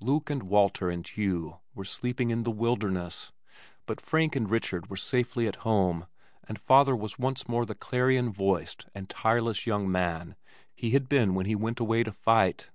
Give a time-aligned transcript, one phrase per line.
[0.00, 3.30] Luke and Walter and Hugh were sleeping in The Wilderness,
[3.86, 6.08] but Frank and Richard were safely at home
[6.48, 10.34] and father was once more the clarion voiced and tireless young man
[10.74, 12.70] he had been when he went away to fight.